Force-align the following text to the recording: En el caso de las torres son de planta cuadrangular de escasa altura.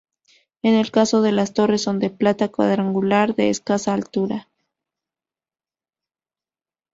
En 0.63 0.73
el 0.73 0.89
caso 0.89 1.21
de 1.21 1.31
las 1.31 1.53
torres 1.53 1.83
son 1.83 1.99
de 1.99 2.09
planta 2.09 2.47
cuadrangular 2.47 3.35
de 3.35 3.51
escasa 3.51 3.93
altura. 3.93 4.47